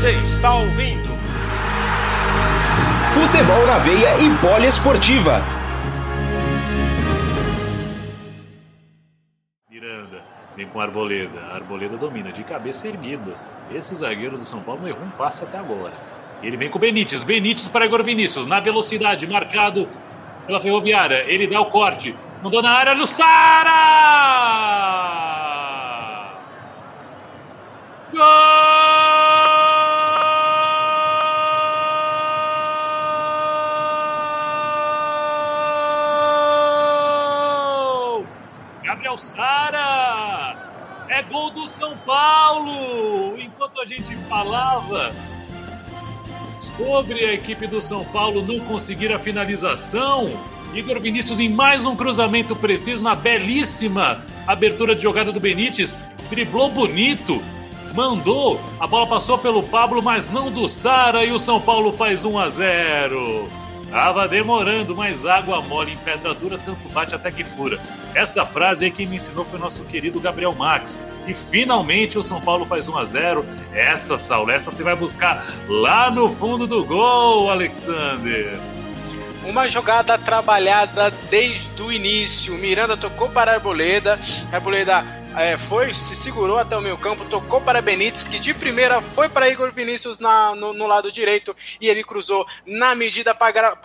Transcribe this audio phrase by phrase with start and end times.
[0.00, 1.10] Você está ouvindo
[3.12, 5.42] Futebol na veia e poliesportiva.
[9.68, 10.24] Miranda
[10.56, 11.40] vem com a Arboleda.
[11.40, 13.38] A Arboleda domina de cabeça erguida.
[13.70, 15.92] Esse zagueiro do São Paulo não errou um passe até agora.
[16.42, 17.22] Ele vem com o Benítez.
[17.22, 18.46] Benítez para Igor Vinícius.
[18.46, 19.86] Na velocidade, marcado
[20.46, 21.24] pela Ferroviária.
[21.26, 22.16] Ele dá o corte.
[22.42, 23.70] Mandou na área, Lussara!
[28.10, 28.59] Gol!
[39.18, 40.56] Sara!
[41.08, 43.38] É gol do São Paulo!
[43.38, 45.12] Enquanto a gente falava
[46.60, 50.30] sobre a equipe do São Paulo não conseguir a finalização,
[50.74, 55.96] Igor Vinícius em mais um cruzamento preciso na belíssima abertura de jogada do Benítez,
[56.28, 57.42] driblou bonito,
[57.94, 62.24] mandou, a bola passou pelo Pablo, mas não do Sara e o São Paulo faz
[62.24, 63.48] 1 a 0.
[63.90, 67.80] Tava demorando, mas água mole em pedra dura, tanto bate até que fura.
[68.14, 71.00] Essa frase aí quem me ensinou foi nosso querido Gabriel Max.
[71.26, 73.46] E finalmente o São Paulo faz 1 a 0.
[73.72, 78.58] Essa, Saulo, essa você vai buscar lá no fundo do gol, Alexander.
[79.44, 82.54] Uma jogada trabalhada desde o início.
[82.54, 84.18] Miranda tocou para a Arboleda.
[84.52, 89.00] Arboleda é, foi, se segurou até o meio campo, tocou para Benítez, que de primeira
[89.00, 93.76] foi para Igor Vinícius na, no, no lado direito e ele cruzou na medida para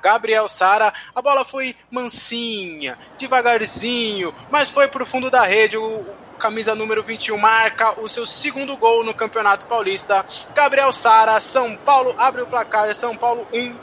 [0.00, 0.92] Gabriel Sara.
[1.14, 5.76] A bola foi mansinha, devagarzinho, mas foi para o fundo da rede.
[5.76, 6.06] O,
[6.38, 10.24] camisa número 21 marca o seu segundo gol no Campeonato Paulista.
[10.54, 13.76] Gabriel Sara, São Paulo abre o placar, São Paulo 1,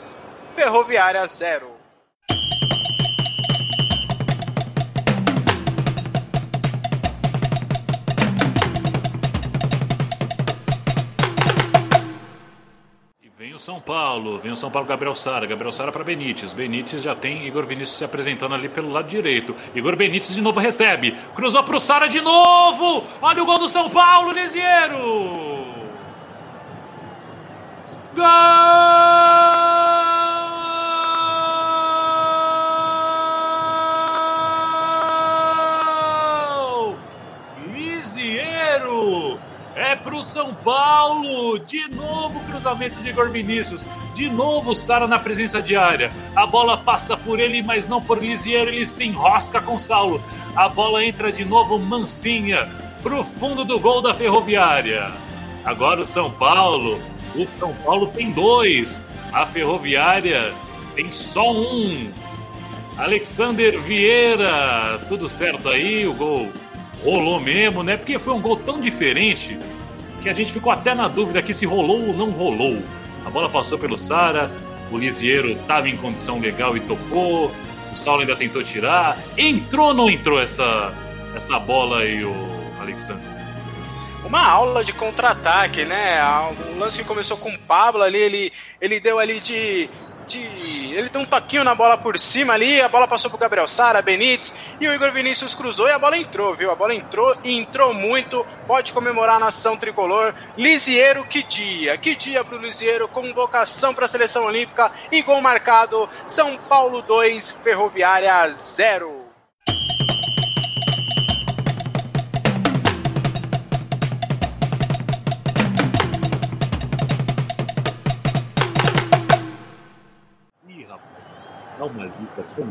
[0.52, 1.77] Ferroviária 0.
[13.88, 16.52] Paulo, vem o São Paulo Gabriel Sara, Gabriel Sara para Benítez.
[16.52, 19.56] Benítez já tem Igor Vinícius se apresentando ali pelo lado direito.
[19.74, 23.08] Igor Benítez de novo recebe, cruzou pro Sara de novo.
[23.22, 24.98] Olha o gol do São Paulo, Lisieiro.
[28.14, 28.28] Gol!
[39.76, 41.60] É pro São Paulo.
[41.60, 43.86] De novo cruzamento de Igor Vinícius.
[44.14, 46.12] De novo Sara na presença de área.
[46.36, 48.70] A bola passa por ele, mas não por Lisieiro.
[48.70, 50.22] Ele se enrosca com Saulo.
[50.56, 52.68] A bola entra de novo mansinha
[53.02, 55.12] pro fundo do gol da Ferroviária.
[55.64, 57.00] Agora o São Paulo.
[57.36, 59.02] O São Paulo tem dois.
[59.32, 60.54] A Ferroviária
[60.96, 62.12] tem só um.
[62.98, 66.08] Alexander Vieira, tudo certo aí?
[66.08, 66.52] O gol
[67.04, 67.96] rolou mesmo, né?
[67.96, 69.58] Porque foi um gol tão diferente
[70.22, 72.82] que a gente ficou até na dúvida aqui se rolou ou não rolou.
[73.26, 74.52] A bola passou pelo Sara,
[74.92, 77.52] o Lisieiro estava em condição legal e tocou,
[77.92, 79.18] o Saulo ainda tentou tirar.
[79.38, 80.94] Entrou ou não entrou essa,
[81.36, 82.36] essa bola aí, o
[82.80, 83.26] Alexandre?
[84.26, 86.20] Uma aula de contra-ataque, né?
[86.76, 89.90] O lance que começou com o Pablo ali, ele, ele deu ali de
[90.36, 94.02] Ele deu um toquinho na bola por cima ali, a bola passou pro Gabriel Sara,
[94.02, 96.72] Benítez, e o Igor Vinícius cruzou e a bola entrou, viu?
[96.72, 98.46] A bola entrou e entrou muito.
[98.66, 100.34] Pode comemorar a nação tricolor.
[100.58, 101.98] Lisieiro, que dia!
[101.98, 106.10] Que dia pro Lisieiro, convocação para a seleção olímpica e gol marcado.
[106.26, 109.17] São Paulo 2, Ferroviária 0.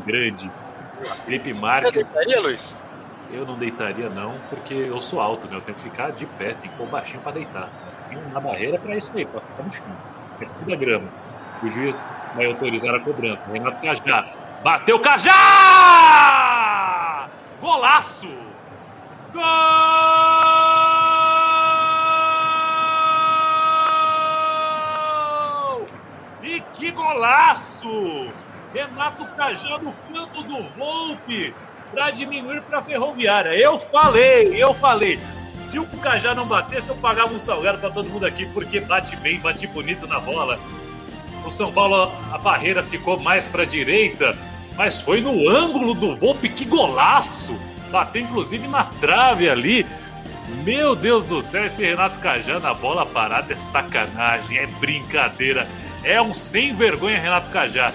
[0.06, 0.50] Grande.
[1.24, 1.90] Felipe Marques.
[1.92, 2.74] Você deitaria, Luiz?
[3.30, 5.56] Eu não deitaria, não, porque eu sou alto, né?
[5.56, 7.68] Eu tenho que ficar de pé, tem que pôr baixinho pra deitar.
[8.08, 9.84] Tem uma barreira pra isso aí, pra ficar no chão.
[10.40, 11.08] É tudo da grama.
[11.62, 13.44] O juiz vai autorizar a cobrança.
[13.52, 14.26] Renato Cajá.
[14.62, 15.32] Bateu Cajá!
[17.60, 18.28] Golaço!
[19.32, 19.42] Gol!
[26.42, 28.32] E que golaço!
[28.76, 31.54] Renato Cajá no canto do Volpe
[31.90, 33.48] para diminuir para a Ferroviária.
[33.58, 35.18] Eu falei, eu falei.
[35.66, 39.16] Se o Cajá não batesse, eu pagava um salgado para todo mundo aqui, porque bate
[39.16, 40.60] bem, bate bonito na bola.
[41.46, 44.36] O São Paulo, a barreira ficou mais para a direita,
[44.76, 47.58] mas foi no ângulo do Volpe, que golaço!
[47.90, 49.86] Bateu inclusive na trave ali.
[50.64, 55.66] Meu Deus do céu, esse Renato Cajá na bola parada é sacanagem, é brincadeira.
[56.04, 57.90] É um sem vergonha, Renato Cajá.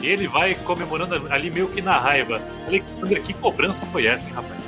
[0.00, 2.40] E ele vai comemorando ali meio que na raiva.
[2.66, 4.60] Alexandre, que cobrança foi essa, hein, rapaz?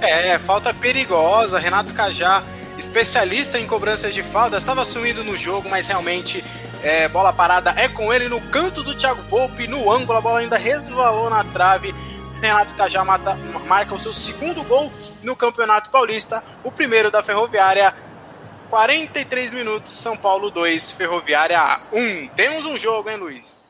[0.00, 1.58] É, falta perigosa.
[1.58, 2.42] Renato Cajá
[2.78, 6.44] especialista em cobranças de falta, estava sumido no jogo, mas realmente
[6.82, 10.40] é, bola parada é com ele no canto do Thiago Volpe, no ângulo, a bola
[10.40, 11.94] ainda resvalou na trave.
[12.40, 13.36] Renato Cajá mata,
[13.68, 14.92] marca o seu segundo gol
[15.22, 17.94] no Campeonato Paulista, o primeiro da Ferroviária.
[18.68, 22.28] 43 minutos, São Paulo 2, Ferroviária 1.
[22.28, 23.61] Temos um jogo, hein, Luiz?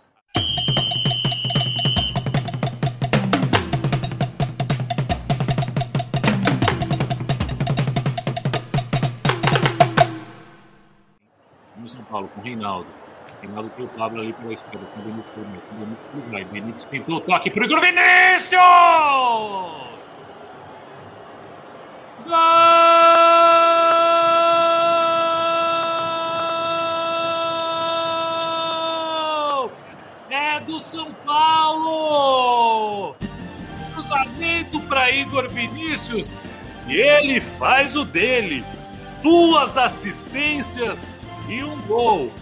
[12.23, 12.87] Paulo, com o Reinaldo.
[13.41, 15.63] Reinaldo tem o Pablo ali pela esquerda, com o Benítez por meio.
[16.13, 18.63] Com o Benítez o toque pro Igor Vinícius!
[22.25, 22.33] Gol!
[30.31, 33.17] É do São Paulo!
[33.95, 36.33] Cruzamento para Igor Vinícius
[36.87, 38.65] e ele faz o dele.
[39.21, 41.09] Duas assistências
[41.53, 42.33] e um gol.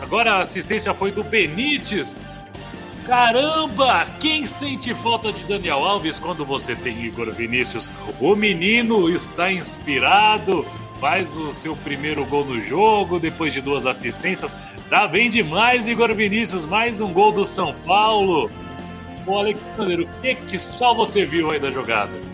[0.00, 2.18] Agora a assistência foi do Benítez.
[3.06, 7.88] Caramba, quem sente falta de Daniel Alves quando você tem Igor Vinícius?
[8.18, 10.66] O menino está inspirado,
[11.00, 14.56] faz o seu primeiro gol no jogo, depois de duas assistências.
[14.88, 18.50] Tá bem demais, Igor Vinícius, mais um gol do São Paulo.
[19.26, 22.33] Ô Alexander, o que, que só você viu aí da jogada?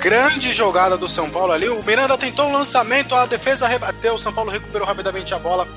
[0.00, 1.68] Grande jogada do São Paulo ali.
[1.68, 5.68] O Miranda tentou um lançamento, a defesa rebateu, o São Paulo recuperou rapidamente a bola,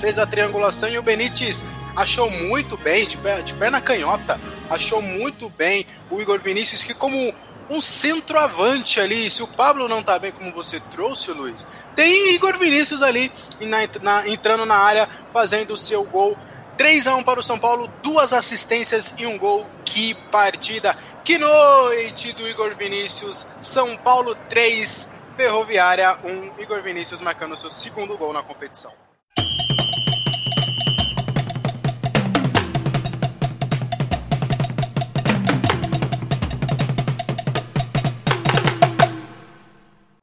[0.00, 1.62] fez a triangulação e o Benítez
[1.94, 7.34] achou muito bem, de, de perna canhota, achou muito bem o Igor Vinícius, que como
[7.68, 12.56] um centroavante ali, se o Pablo não tá bem como você trouxe, Luiz, tem Igor
[12.58, 13.30] Vinícius ali
[13.60, 16.38] na, na, entrando na área, fazendo o seu gol
[16.78, 19.68] 3 a 1 para o São Paulo, duas assistências e um gol.
[19.84, 20.96] Que partida!
[21.24, 23.48] Que noite do Igor Vinícius.
[23.60, 26.62] São Paulo 3, Ferroviária 1.
[26.62, 28.92] Igor Vinícius marcando seu segundo gol na competição.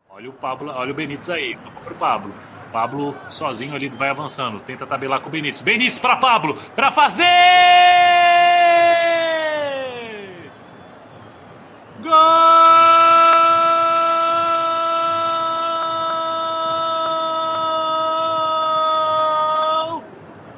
[0.10, 2.34] Olha o Pablo, olha o Benítez aí, toca pro Pablo.
[2.76, 5.62] Pablo sozinho ali vai avançando, tenta tabelar com o Benítez.
[5.62, 7.24] Benítez para Pablo, para fazer!
[12.02, 12.12] Gol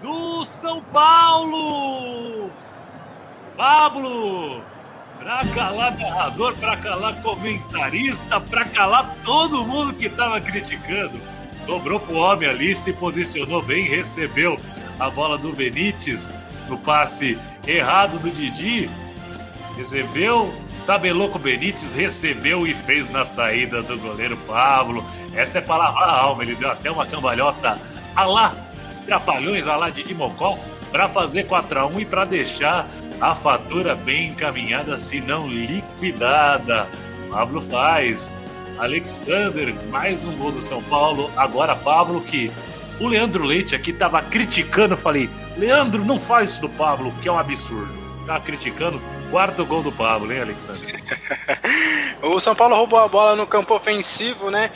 [0.01, 2.49] do São Paulo!
[3.55, 4.63] Pablo
[5.19, 11.36] Pra calar narrador, pra calar comentarista, pra calar todo mundo que tava criticando.
[11.67, 14.57] Dobrou pro homem ali, se posicionou bem, recebeu
[14.97, 16.33] a bola do Benítez
[16.69, 17.37] no passe
[17.67, 18.89] errado do Didi.
[19.75, 25.05] Recebeu, tabelou com o Benítez, recebeu e fez na saída do goleiro Pablo.
[25.35, 27.77] Essa é palavra alma, ele deu até uma cambalhota
[28.15, 28.55] a lá,
[29.05, 30.57] trapalhões a lá de Mocó,
[30.89, 32.87] para fazer 4 a 1 e para deixar
[33.19, 36.87] a fatura bem encaminhada, se não liquidada.
[37.29, 38.33] Pablo faz.
[38.79, 41.31] Alexander, mais um gol do São Paulo.
[41.35, 42.51] Agora Pablo, que
[42.99, 44.95] o Leandro Leite aqui tava criticando.
[44.95, 47.91] Falei, Leandro, não faz isso do Pablo, que é um absurdo.
[48.25, 49.01] Tava criticando.
[49.31, 51.03] Quarto gol do Pablo, hein, Alexander?
[52.23, 54.71] o São Paulo roubou a bola no campo ofensivo, né?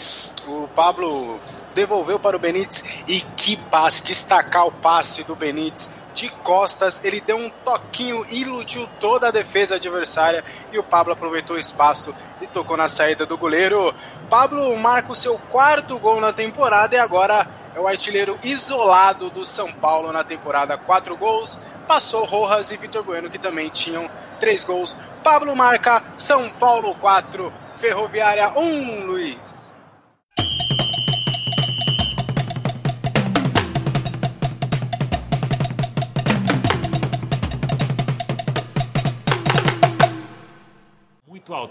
[0.46, 1.40] O Pablo
[1.74, 2.84] devolveu para o Benítez.
[3.08, 8.88] E que passe, destacar o passe do Benítez de costas, ele deu um toquinho, iludiu
[9.00, 13.38] toda a defesa adversária e o Pablo aproveitou o espaço e tocou na saída do
[13.38, 13.94] goleiro.
[14.30, 19.46] Pablo marca o seu quarto gol na temporada e agora é o artilheiro isolado do
[19.46, 20.78] São Paulo na temporada.
[20.78, 24.98] Quatro gols, passou Rojas e Vitor Bueno que também tinham três gols.
[25.24, 29.71] Pablo marca São Paulo 4, Ferroviária 1, Luiz.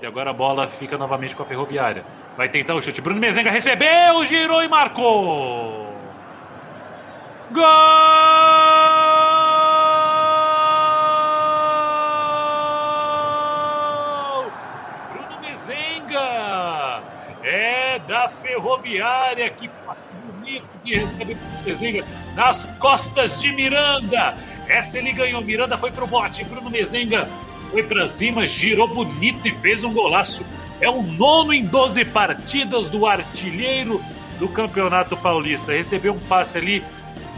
[0.02, 2.04] E agora a bola fica novamente com a Ferroviária.
[2.35, 3.02] Vai tentar o chute.
[3.02, 5.95] Bruno Mezenga recebeu, girou e marcou.
[7.50, 7.64] Gol!
[15.12, 17.02] Bruno Mezenga!
[17.42, 22.04] É da Ferroviária que passa bonito que recebe Bruno Mezenga
[22.35, 24.35] nas costas de Miranda.
[24.66, 25.42] Essa ele ganhou.
[25.42, 26.42] Miranda foi pro bote.
[26.45, 27.28] Bruno Mezenga
[27.70, 30.44] foi para cima, girou bonito e fez um golaço.
[30.80, 34.02] É o nono em 12 partidas do artilheiro
[34.38, 35.72] do Campeonato Paulista.
[35.72, 36.82] Recebeu um passe ali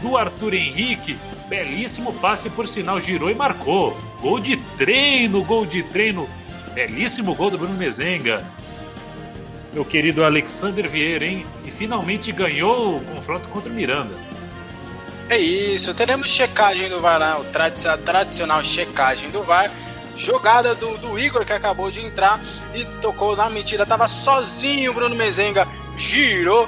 [0.01, 1.17] do Arthur Henrique.
[1.47, 3.97] Belíssimo passe, por sinal, girou e marcou.
[4.21, 6.27] Gol de treino, gol de treino.
[6.73, 8.43] Belíssimo gol do Bruno Mezenga.
[9.71, 11.45] meu querido Alexander Vieira, hein?
[11.65, 14.15] E finalmente ganhou o confronto contra o Miranda.
[15.29, 19.71] É isso, teremos checagem do VAR, a tradicional checagem do VAR.
[20.15, 22.39] Jogada do, do Igor que acabou de entrar
[22.73, 24.93] e tocou na mentira, tava sozinho.
[24.93, 25.67] Bruno Mezenga
[25.97, 26.67] girou,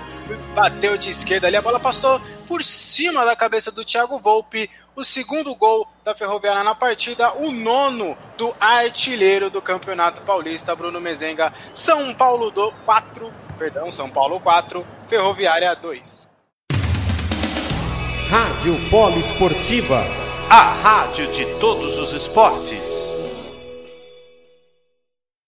[0.54, 4.70] bateu de esquerda ali, a bola passou por cima da cabeça do Thiago Volpe.
[4.96, 11.02] O segundo gol da Ferroviária na partida, o nono do artilheiro do Campeonato Paulista, Bruno
[11.02, 11.54] Mezenga.
[11.74, 16.30] São Paulo do 4, perdão, São Paulo 4, Ferroviária 2.
[18.30, 20.04] Rádio Polo Esportiva,
[20.50, 23.15] a rádio de todos os esportes.